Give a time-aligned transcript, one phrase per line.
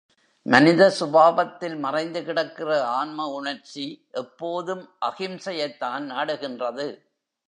[0.45, 2.69] மனித சுபாவத்தில் மறைந்து கிடக்கிற
[2.85, 3.85] ஆன்ம உணர்ச்சி
[4.11, 6.87] எப்போதும் அகிம்சையைத்தான் நாடுகின்றது.